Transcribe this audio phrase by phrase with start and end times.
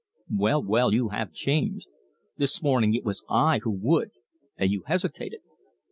[0.35, 1.87] "Well, well, you have changed.
[2.35, 4.09] This morning it was I who would,
[4.57, 5.41] and you hesitated."